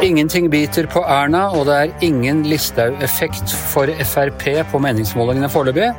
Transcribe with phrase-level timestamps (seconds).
[0.00, 5.90] Ingenting biter på Erna, og det er ingen Listhaug-effekt for Frp på meningsmålingene foreløpig.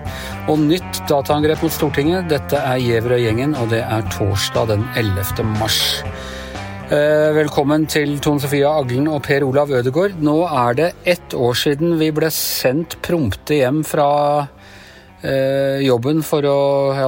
[0.50, 2.26] Og nytt dataangrep mot Stortinget.
[2.32, 5.46] Dette er Gjevrøy-gjengen, og det er torsdag den 11.
[5.60, 6.02] mars.
[6.90, 10.18] Eh, velkommen til Tone Sofia Aglen og Per Olav Ødegaard.
[10.18, 14.10] Nå er det ett år siden vi ble sendt prompte hjem fra
[15.22, 16.60] jobben for å,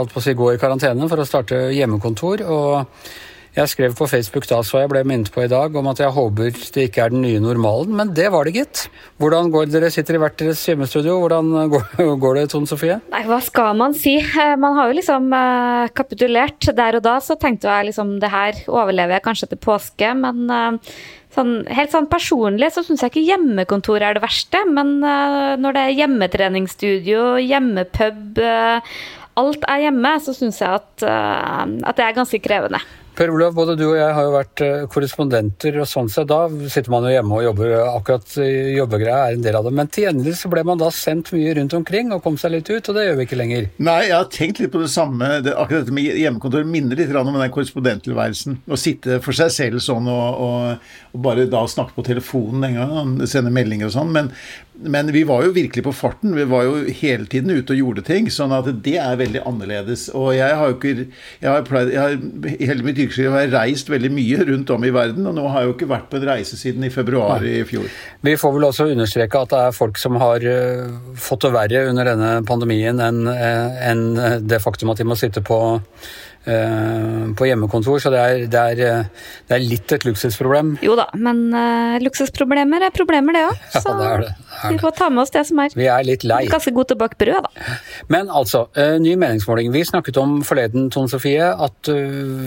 [0.05, 2.43] å si, gå i karantene for å starte hjemmekontor.
[2.45, 3.22] og
[3.53, 6.13] jeg skrev på Facebook da, så jeg ble minnet på i dag, om at jeg
[6.15, 8.85] håper det ikke er den nye normalen, men det var det, gitt.
[9.21, 9.67] Hvordan går?
[9.69, 11.19] Dere sitter i hvert deres hjemmestudio.
[11.21, 11.51] Hvordan
[12.23, 12.97] går, det, Tone Sofie?
[13.13, 14.15] Nei, hva skal man si?
[14.23, 16.71] Eh, man har jo liksom uh, kapitulert.
[16.73, 20.47] Der og da så tenkte jeg liksom det her overlever jeg kanskje til påske, men
[20.49, 20.95] uh,
[21.33, 25.73] Sånn, helt sånn personlig så syns jeg ikke hjemmekontor er det verste, men uh, når
[25.73, 28.99] det er hjemmetreningsstudio, hjemmepub, uh,
[29.41, 32.83] alt er hjemme, så syns jeg at, uh, at det er ganske krevende.
[33.13, 36.47] Per Olav, både du og jeg har jo vært eh, korrespondenter, og sånn sett da
[36.49, 37.75] sitter man jo hjemme og jobber.
[37.91, 38.35] Akkurat
[38.73, 39.73] jobbegreia er en del av det.
[39.77, 42.71] Men til gjengjeld så ble man da sendt mye rundt omkring og kom seg litt
[42.71, 43.69] ut, og det gjør vi ikke lenger.
[43.85, 45.29] Nei, jeg har tenkt litt på det samme.
[45.45, 48.59] Det, akkurat dette med hjemmekontor minner litt om den korrespondenttilværelsen.
[48.65, 52.79] Å sitte for seg selv sånn og, og, og bare da snakke på telefonen en
[52.81, 54.13] gang, sende meldinger og sånn.
[54.15, 54.33] Men,
[54.73, 56.33] men vi var jo virkelig på farten.
[56.35, 58.29] Vi var jo hele tiden ute og gjorde ting.
[58.33, 60.07] Sånn at det er veldig annerledes.
[60.17, 62.17] Og jeg har jo ikke jeg har pleid, jeg har,
[62.63, 65.63] Hele mitt yrkesliv har jeg reist veldig mye rundt om i verden, og nå har
[65.63, 67.87] jeg jo ikke vært på en reise siden i februar i fjor.
[68.25, 71.85] Vi får vel også understreke at det er folk som har uh, fått det verre
[71.91, 74.05] under denne pandemien enn uh, en
[74.43, 78.79] det faktum at de må sitte på Eh, på hjemmekontor, så det er, det, er,
[78.83, 80.73] eh, det er, litt et luksusproblem.
[80.83, 83.61] Jo da, men uh, luksusproblemer er problemer, det òg.
[83.73, 84.33] Så ja, det
[84.73, 85.73] vi får ta med oss det som er.
[85.75, 86.43] Vi er litt lei.
[86.51, 87.77] Ganske god til å bake brød, da.
[88.11, 89.71] Men altså, uh, ny meningsmåling.
[89.73, 91.97] Vi snakket om forleden, Tone Sofie, at uh,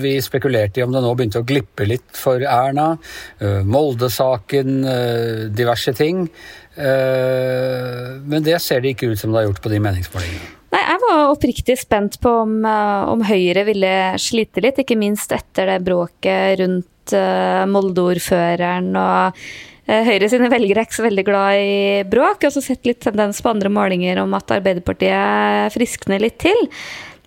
[0.02, 2.92] vi spekulerte i om det nå begynte å glippe litt for Erna.
[3.66, 4.78] Molde-saken,
[5.56, 6.26] diverse ting.
[6.76, 10.56] Men det ser det ikke ut som det har gjort på de meningsmålingene.
[11.06, 15.80] Var oppriktig spent på om, eh, om, Høyre ville slite litt, ikke minst etter det
[15.86, 21.76] bråket rundt uh, Molde-ordføreren og uh, Høyre sine velgere er ikke så veldig glad i
[22.10, 22.40] bråk.
[22.40, 26.58] Jeg har også sett litt tendens på andre målinger om at Arbeiderpartiet friskner litt til.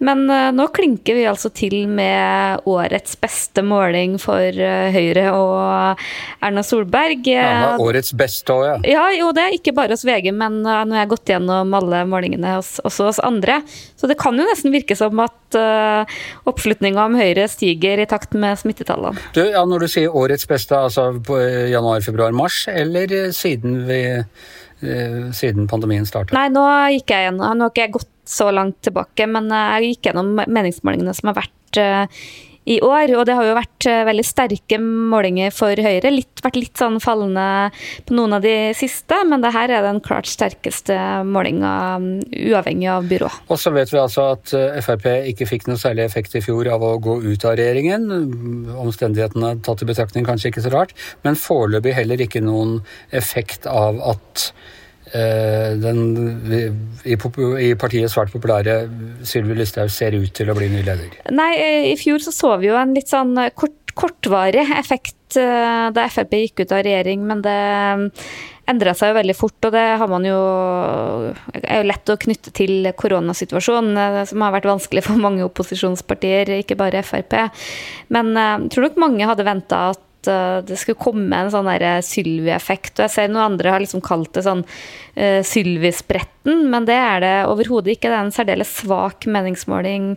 [0.04, 6.04] Men uh, nå klinker vi altså til med årets beste måling for uh, Høyre og
[6.46, 7.28] Erna Solberg.
[7.28, 8.78] Ja, årets beste òg, ja.
[8.88, 9.06] ja.
[9.20, 12.04] Jo, det er ikke bare hos VG, men uh, nå har jeg gått gjennom alle
[12.10, 13.60] målingene hos, også hos andre.
[14.00, 15.36] Så det kan jo nesten virke som at
[16.46, 19.18] oppslutninga om Høyre stiger i takt med smittetallene.
[19.34, 21.40] Du, ja, når du sier årets beste, altså på
[21.72, 24.04] januar, februar, mars, eller siden vi
[24.79, 26.31] siden pandemien startet?
[26.38, 26.63] Nei, nå
[26.95, 27.40] gikk jeg igjen.
[27.41, 31.31] Nå har ikke jeg gått så langt tilbake, men eh, jeg gikk gjennom meningsmålingene som
[31.31, 32.22] har vært eh,
[32.69, 36.12] i år, og det har jo vært eh, veldig sterke målinger for Høyre.
[36.13, 37.46] Litt, vært litt sånn fallende
[38.07, 40.96] på noen av de siste, men det her er den klart sterkeste
[41.28, 42.09] målinga, mm,
[42.52, 43.31] uavhengig av byrå.
[43.50, 44.53] Og så vet vi altså at
[44.85, 48.06] Frp ikke fikk noe særlig effekt i fjor av å gå ut av regjeringen.
[48.86, 52.80] Omstendighetene tatt i betraktning kanskje ikke så rart, men foreløpig heller ikke noen
[53.16, 54.78] effekt av at Eh,
[55.14, 56.00] den
[56.53, 58.81] i, i, partiet svært populære
[59.28, 61.20] Sylvi Listhaug ser ut til å bli ny leder?
[61.34, 65.90] Nei, eh, i fjor så, så vi jo en litt sånn kort, kortvarig effekt eh,
[65.96, 67.59] da Frp gikk ut av regjering, men det
[68.69, 70.40] endra seg jo veldig fort, og det har man jo
[71.58, 76.78] er jo lett å knytte til koronasituasjonen, som har vært vanskelig for mange opposisjonspartier, ikke
[76.78, 77.34] bare Frp.
[78.14, 81.69] Men jeg tror nok mange hadde venta at uh, det skulle komme en sånn
[82.03, 82.97] Sylvi-effekt.
[82.97, 87.24] Og jeg ser noen andre har liksom kalt det sånn uh, Sylvi-spretten, men det er
[87.24, 88.09] det overhodet ikke.
[88.09, 90.12] Det er en særdeles svak meningsmåling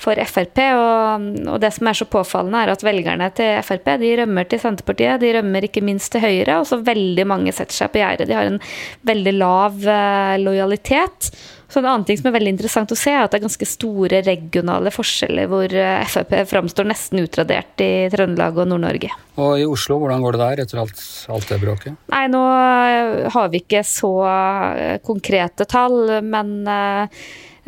[0.00, 0.62] for Frp.
[0.78, 4.62] Og, og, det som er så påfallende, er at velgerne til Frp de rømmer til
[4.62, 8.28] Senterpartiet, de rømmer ikke minst til Høyre, og så veldig mange setter seg på gjerdet.
[8.30, 8.62] De har en
[9.08, 11.32] veldig lav uh, lojalitet.
[11.68, 13.66] Så En annen ting som er veldig interessant å se, er at det er ganske
[13.68, 19.10] store regionale forskjeller, hvor eh, Frp framstår nesten utradert i Trøndelag og Nord-Norge.
[19.36, 21.98] Og i Oslo, hvordan går det der etter alt, alt det bråket?
[22.14, 26.64] Nei, nå eh, har vi ikke så eh, konkrete tall, men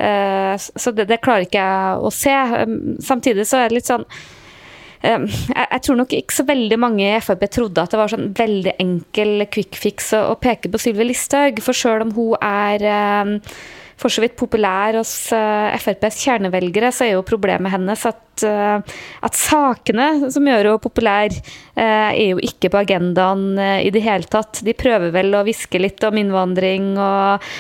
[0.01, 2.33] Så det, det klarer ikke jeg å se.
[3.05, 4.07] Samtidig så er det litt sånn
[5.01, 8.75] jeg tror nok ikke så veldig mange i Frp trodde at det var sånn veldig
[8.81, 11.61] enkel quick fix å peke på Sylvi Listhaug.
[11.65, 12.87] For sjøl om hun er
[14.01, 19.01] for så vidt populær hos eh, FrPs kjernevelgere, så er jo problemet hennes at, uh,
[19.27, 21.35] at sakene som gjør henne populær,
[21.77, 24.63] uh, er jo ikke på agendaen i det hele tatt.
[24.65, 27.51] De prøver vel å hviske litt om innvandring og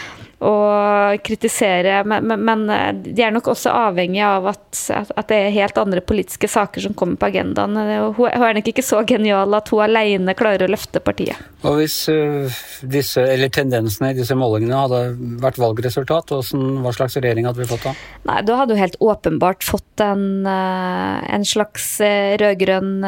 [0.40, 2.62] å kritisere, men, men,
[3.04, 6.94] de er nok også avhengig av at, at, det er helt andre politiske saker som
[6.96, 7.76] kommer på agendaen.
[7.76, 11.36] Hun, hun er nok ikke så genial at hun alene klarer å løfte partiet.
[11.60, 12.48] Og hvis uh,
[12.88, 15.02] disse, eller tendensene i disse målingene hadde
[15.42, 17.94] vært valgresultat, hva slags regjering hadde vi fått da?
[18.30, 21.92] Nei, Da hadde hun helt åpenbart fått en, uh, en slags
[22.40, 23.04] rød-grønn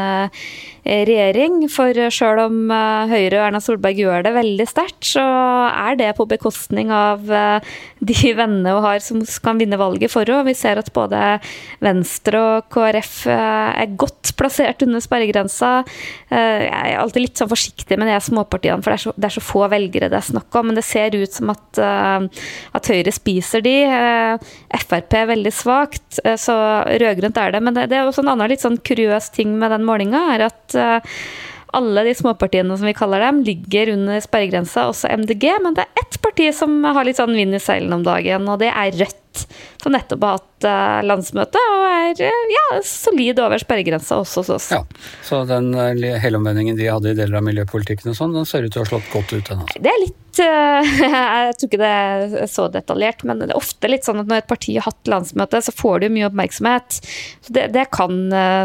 [0.85, 1.63] regjering.
[1.73, 2.61] For sjøl om
[3.09, 5.25] Høyre og Erna Solberg gjør det veldig sterkt, så
[5.71, 10.49] er det på bekostning av de vennene hun har som kan vinne valget for henne.
[10.49, 11.21] Vi ser at både
[11.83, 15.73] Venstre og KrF er godt plassert under sperregrensa.
[16.31, 19.37] Jeg er alltid litt sånn forsiktig med de småpartiene, for det er, så, det er,
[19.37, 20.71] så, få velgere det er snakk om.
[20.71, 21.83] Men det ser ut som at,
[22.79, 23.77] at Høyre spiser de.
[24.83, 26.59] Frp er veldig svakt, så
[26.89, 27.63] rød-grønt er det.
[27.65, 30.49] Men det, det er også en annen litt sånn kuriøs ting med den målinga, er
[30.51, 30.79] at
[31.73, 35.49] alle de småpartiene som vi kaller dem, ligger under sperregrensa, også MDG.
[35.65, 38.61] Men det er ett parti som har litt sånn vind i seilene om dagen, og
[38.63, 39.19] det er Rødt.
[39.81, 44.51] Som nettopp har hatt uh, landsmøte og er uh, ja, solid over sperregrensa også hos
[44.53, 44.67] oss.
[44.75, 44.83] Ja,
[45.25, 48.77] Så den uh, helomvendingen de hadde i deler av miljøpolitikken og sånn, den ser ut
[48.77, 49.49] til å ha slått godt ut?
[49.49, 49.81] Den, altså.
[49.81, 54.05] Det er litt Jeg tror ikke det er så detaljert, men det er ofte litt
[54.05, 57.01] sånn at når et parti har hatt landsmøte, så får du mye oppmerksomhet.
[57.41, 58.17] Så det, det kan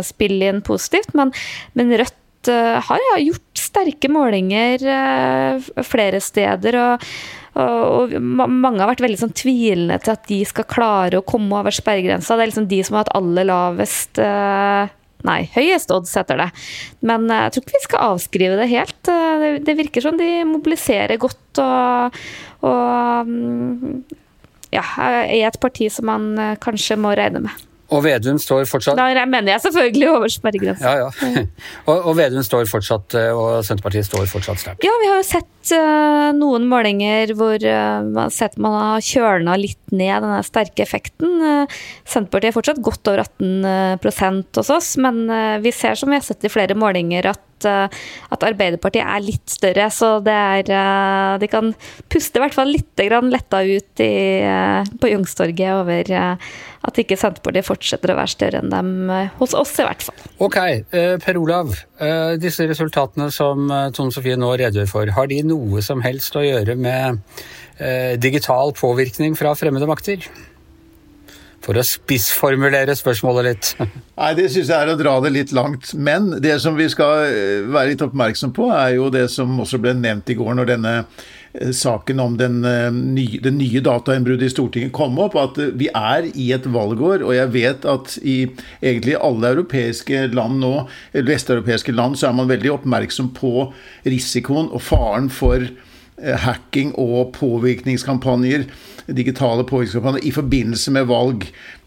[0.08, 1.32] spille inn positivt, men,
[1.80, 6.80] men Rødt Eh, har ja, gjort sterke målinger eh, flere steder.
[6.84, 7.10] og
[7.58, 11.74] og, mange har vært veldig sånn tvilende til at de skal klare å komme over
[11.74, 12.36] sperregrensa.
[12.38, 14.94] Det er liksom de som har hatt aller lavest eh,
[15.26, 16.46] Nei, høyest odds heter det.
[17.10, 19.10] Men jeg tror ikke vi skal avskrive det helt.
[19.66, 22.20] Det virker som de mobiliserer godt og,
[22.62, 23.96] og mm,
[24.78, 24.86] ja,
[25.26, 26.30] er et parti som man
[26.62, 27.66] kanskje må regne med.
[27.94, 30.84] Og Vedum står fortsatt Da mener jeg selvfølgelig over sperregrensa.
[30.84, 31.44] Ja, ja.
[31.90, 34.84] og, og Vedum står fortsatt, eh, og Senterpartiet står fortsatt sterkt.
[34.84, 39.56] Ja, vi har jo sett uh, noen målinger hvor uh, man sett man har kjølna
[39.60, 41.40] litt ned denne sterke effekten.
[41.40, 45.24] Uh, Senterpartiet er fortsatt godt over 18% hos oss, men
[45.64, 47.98] vi ser som vi har sett i flere målinger at at,
[48.30, 49.90] at, Arbeiderpartiet er litt større.
[49.94, 51.74] Så det er De kan
[52.10, 54.14] puste i hvert fall litt letta ut i,
[55.02, 56.16] på Youngstorget over
[56.88, 60.20] at ikke Senterpartiet fortsetter å være større enn dem eh, hos oss, i hvert fall.
[60.44, 61.74] Ok, eh, Per Olav.
[62.00, 66.46] Eh, disse resultatene som Tone Sofie nå redegjør for, har de noe som helst å
[66.46, 67.24] gjøre med
[68.18, 70.24] digital påvirkning fra fremmede makter?
[71.68, 73.72] For å spissformulere spørsmålet litt.
[74.20, 75.92] Nei, det syns jeg er å dra det litt langt.
[75.94, 77.28] Men det som vi skal
[77.68, 80.96] være litt oppmerksom på, er jo det som også ble nevnt i går når denne
[81.62, 85.72] Eh, saken om den, eh, nye, det nye datainnbruddet i Stortinget kom opp, at eh,
[85.74, 87.24] vi er i et valgår.
[87.26, 88.38] Og jeg vet at i
[88.82, 93.72] egentlig alle europeiske land nå, eller vesteuropeiske land, så er man veldig oppmerksom på
[94.06, 95.66] risikoen og faren for
[96.18, 98.66] hacking og påvirkningskampanjer
[99.08, 101.46] digitale påvirkningskampanjer i forbindelse med valg.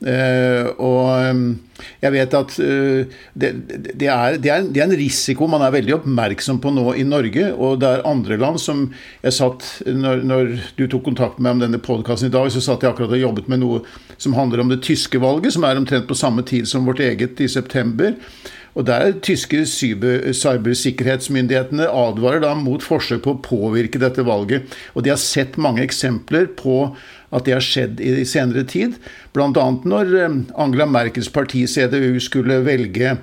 [0.08, 5.64] Eh, og eh, jeg vet at eh, det, det, er, det, er, en risiko man
[5.66, 7.50] er veldig oppmerksom på nå i Norge.
[7.52, 8.86] Og det er andre land som
[9.20, 12.62] jeg satt Når, når du tok kontakt med meg om denne podkasten i dag, så
[12.64, 13.82] satt jeg akkurat og jobbet med noe
[14.20, 17.40] som handler om det tyske valget, som er omtrent på samme tid som vårt eget
[17.40, 18.16] i september.
[18.78, 24.62] Og der Tyske cybersikkerhetsmyndighetene advarer da mot forsøk på å påvirke dette valget.
[24.94, 26.96] Og de har sett mange eksempler på
[27.30, 28.94] at det har skjedd i senere tid.
[29.34, 29.50] Bl.a.
[29.50, 33.16] når eh, Angela Merkels parti CDU skulle velge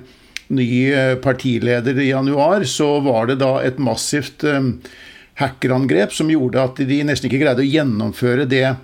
[0.52, 4.62] ny eh, partileder i januar, så var det da et massivt eh,
[5.40, 8.76] hackerangrep som gjorde at de nesten ikke greide å gjennomføre det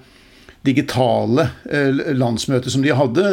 [0.64, 3.24] digitale eh, landsmøtet som de hadde.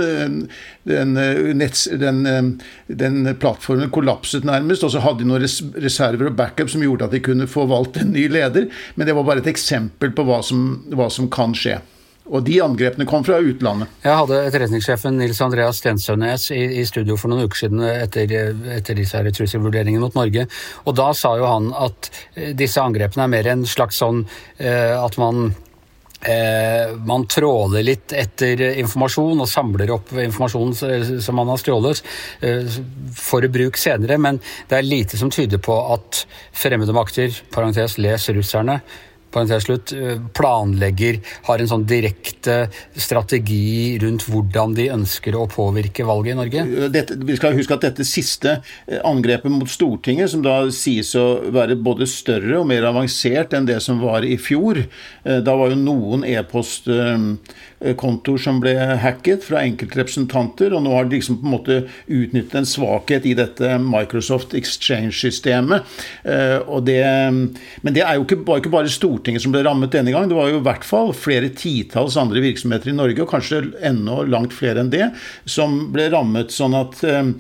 [0.84, 1.70] Den, eh,
[2.02, 2.50] den, eh,
[2.88, 5.46] den, plattformen kollapset nærmest, og så hadde de noen
[5.80, 8.68] reserver og backup som gjorde at de kunne få valgt en ny leder.
[8.96, 11.80] Men det var bare et eksempel på hva som, hva som kan skje.
[12.32, 13.90] Og de angrepene kom fra utlandet.
[14.04, 18.30] Jeg hadde etterretningssjefen Nils Andreas Stensønes i, i, studio for noen uker siden etter,
[18.76, 20.46] etter disse trusselvurderingene mot Norge.
[20.86, 22.12] Og da sa jo han at
[22.60, 24.24] disse angrepene er mer en slags sånn
[24.62, 25.71] at man Eh,
[27.06, 30.76] man tråler litt etter informasjon og samler opp informasjon
[31.22, 32.04] som man har stjålet
[32.46, 32.68] eh,
[33.18, 34.38] for bruk senere, men
[34.70, 36.24] det er lite som tyder på at
[36.54, 38.82] fremmede makter, parentes les russerne,
[39.32, 46.34] slutt, eh, planlegger, har en sånn direkte strategi rundt hvordan de ønsker å påvirke valget
[46.34, 46.90] i Norge?
[46.92, 51.52] Dette, vi skal huske at dette siste eh, angrepet mot Stortinget, som da sies å
[51.52, 55.72] være både større og mer avansert enn det som var i fjor eh, Da var
[55.72, 56.88] jo noen e-post
[57.98, 60.74] kontoer som ble hacket fra enkeltrepresentanter.
[60.74, 65.82] og nå har de liksom på en måte utnyttet en svakhet i dette Microsoft Exchange-systemet.
[66.24, 70.30] Men det er jo ikke, ikke bare Stortinget som ble rammet denne gang.
[70.30, 74.22] Det var jo i hvert fall flere titalls andre virksomheter i Norge, og kanskje enda
[74.30, 75.10] langt flere enn det,
[75.50, 76.54] som ble rammet.
[76.54, 77.34] Sånn at eh,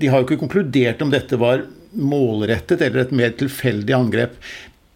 [0.00, 4.38] de har jo ikke konkludert om dette var målrettet eller et mer tilfeldig angrep.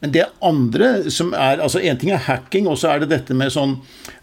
[0.01, 3.35] Men det andre som er altså En ting er hacking, og så er det dette
[3.35, 3.79] med sånn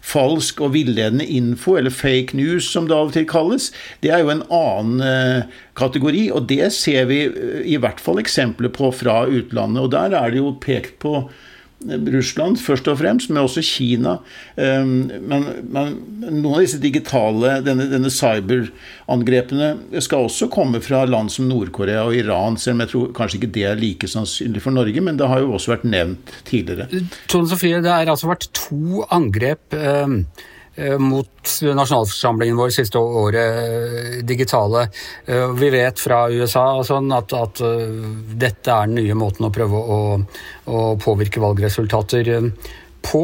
[0.06, 3.68] falsk og villedende info, eller fake news som det av og til kalles.
[4.00, 8.22] Det er jo en annen eh, kategori, og det ser vi eh, i hvert fall
[8.22, 9.82] eksempler på fra utlandet.
[9.82, 11.26] Og der er det jo pekt på
[12.12, 14.16] Russland først og fremst, men også Kina.
[14.60, 19.72] Ehm, men, men noen av disse digitale, denne, denne cyberangrepene,
[20.04, 23.54] skal også komme fra land som Nord-Korea og Iran, selv om jeg tror kanskje ikke
[23.56, 27.06] det er like sannsynlig for Norge, men det har jo også vært nevnt tidligere.
[27.30, 29.76] Tone Sofie, det har altså vært to angrep.
[29.76, 30.20] Eh
[30.98, 31.28] mot
[31.62, 34.88] nasjonalforsamlingen vår siste året, eh, digitale.
[35.26, 37.62] Eh, vi vet fra USA sånn at, at,
[38.36, 40.00] dette er den nye måten å prøve å,
[40.66, 42.50] å påvirke valgresultater
[43.06, 43.22] på.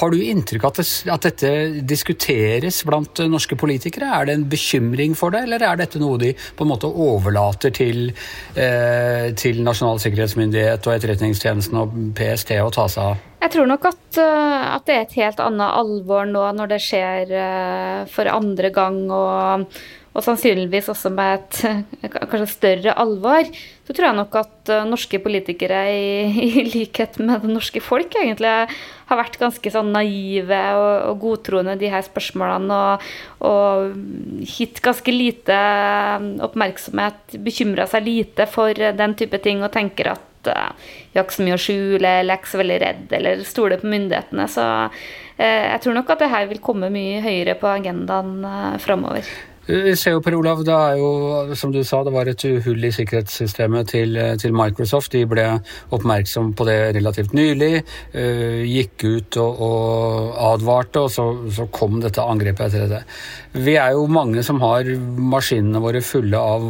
[0.00, 0.80] Har du inntrykk av at,
[1.14, 1.52] at, dette
[1.88, 4.10] diskuteres blant norske politikere?
[4.12, 7.74] Er det en bekymring for det, eller er dette noe de på en måte overlater
[7.76, 8.10] til,
[8.54, 13.24] eh, til Nasjonal sikkerhetsmyndighet og Etterretningstjenesten og PST å ta seg av?
[13.46, 17.30] Jeg tror nok at, at, det er et helt annet alvor nå når det skjer
[17.30, 18.98] uh, for andre gang.
[19.14, 19.68] og
[20.16, 23.48] og sannsynligvis også med et kanskje større alvor,
[23.84, 26.06] så tror jeg nok at uh, norske politikere, i,
[26.46, 28.54] i, likhet med det norske folk, egentlig
[29.06, 32.78] har vært ganske sånn naive og, og godtroende de her spørsmålene.
[32.80, 33.10] Og,
[33.46, 35.58] og gitt ganske lite
[36.48, 40.70] oppmerksomhet, bekymra seg lite for den type ting og tenker at uh,
[41.12, 43.82] vi har ikke så mye å skjule, eller er ikke så veldig redd, eller stoler
[43.82, 44.48] på myndighetene.
[44.52, 44.90] Så uh,
[45.40, 49.28] jeg tror nok at det her vil komme mye høyere på agendaen uh, framover.
[49.66, 51.08] Vi ser jo, Per Olav, det er jo,
[51.58, 55.10] som du sa, det var et hull i sikkerhetssystemet til, til Microsoft.
[55.16, 55.46] De ble
[55.94, 57.82] oppmerksom på det relativt nylig.
[58.14, 63.02] Uh, gikk ut og, og advarte, og så, så, kom dette angrepet etter det.
[63.66, 64.86] Vi er jo mange som har
[65.34, 66.62] maskinene våre fulle av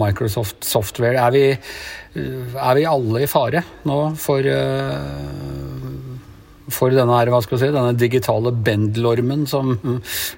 [0.00, 1.20] Microsoft software.
[1.20, 1.44] Er vi,
[2.16, 5.61] er vi alle i fare nå for uh,
[6.74, 9.74] for denne, her, hva skal si, denne digitale bendelormen som,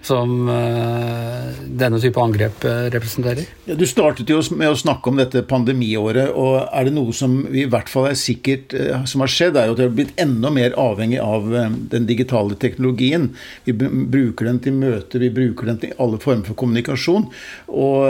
[0.04, 3.46] som uh, denne type angrep uh, representerer?
[3.68, 6.32] Ja, du startet jo med å snakke om dette pandemiåret.
[6.32, 9.58] og Er det noe som vi i hvert fall er sikkert uh, som har skjedd,
[9.58, 11.48] er jo at vi har blitt enda mer avhengig av
[11.94, 13.30] den digitale teknologien.
[13.64, 17.28] Vi bruker den til møter, vi bruker den til alle former for kommunikasjon.
[17.74, 18.06] Og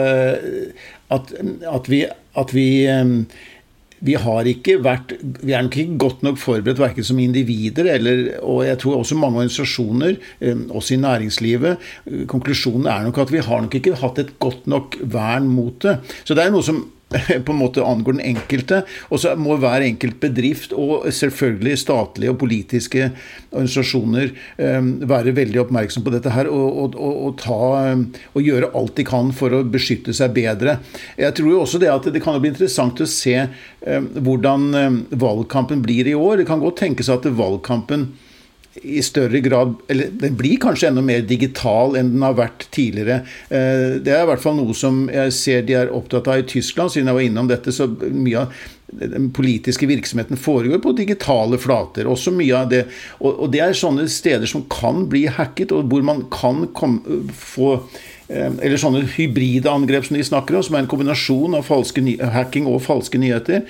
[1.14, 1.34] at,
[1.68, 2.04] at vi,
[2.40, 2.68] at vi
[4.04, 8.24] vi har ikke vært Vi er nok ikke godt nok forberedt verken som individer eller
[8.42, 11.78] Og jeg tror også mange organisasjoner, eh, også i næringslivet.
[12.06, 15.76] Eh, konklusjonen er nok at vi har nok ikke hatt et godt nok vern mot
[15.82, 15.98] det.
[16.24, 16.82] Så det er noe som
[17.44, 18.82] på en måte angår den enkelte.
[19.10, 23.10] Og så må hver enkelt bedrift og selvfølgelig statlige og politiske
[23.52, 27.94] organisasjoner um, være veldig oppmerksom på dette her og, og, og, ta,
[28.34, 30.78] og gjøre alt de kan for å beskytte seg bedre.
[31.20, 34.68] Jeg tror jo også det at det kan bli interessant å se um, hvordan
[35.10, 36.40] valgkampen blir i år.
[36.40, 38.12] Det kan godt tenkes at valgkampen
[38.82, 43.22] i større grad Eller den blir kanskje enda mer digital enn den har vært tidligere.
[43.48, 46.48] Eh, det er i hvert fall noe som jeg ser de er opptatt av i
[46.48, 47.72] Tyskland, siden jeg var innom dette.
[47.72, 48.64] så mye av
[48.94, 52.06] den politiske virksomheten foregår på digitale flater.
[52.06, 52.84] også mye av det,
[53.20, 57.00] Og, det er sånne steder som kan bli hacket, og hvor man kan komme,
[57.32, 57.74] få
[58.28, 61.70] eh, eller sånne hybride angrep som de snakker om, som er en kombinasjon av
[62.34, 63.62] hacking og falske nyheter.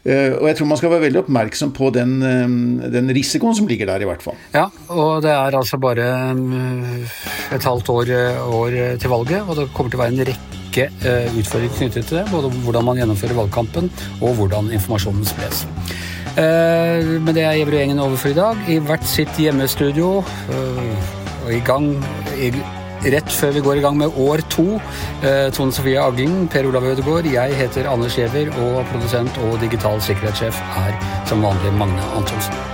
[0.00, 2.54] Eh, og jeg tror man skal være veldig oppmerksom på den, eh,
[2.92, 4.38] den, risikoen som ligger der, i hvert fall.
[4.54, 7.18] Ja, og det er altså bare eh,
[7.54, 8.14] et halvt år,
[8.48, 10.88] år til valget, og det kommer til å være en rekke
[11.36, 12.26] utfordringer knyttet til det.
[12.30, 13.90] Både hvordan man gjennomfører valgkampen,
[14.22, 15.66] og hvordan informasjonen spres.
[16.30, 18.60] Men det er Gjevrud-gjengen over for i dag.
[18.70, 20.20] I hvert sitt hjemmestudio.
[20.22, 21.90] Og i gang
[22.38, 22.52] i
[23.04, 24.66] rett før vi går i gang med år to.
[25.22, 30.02] Eh, Tone Sofie Aglen, Per Olav Ødegaard, jeg heter Anders Giæver, og produsent og digital
[30.02, 32.69] sikkerhetssjef er som vanlig Magne Antonsen.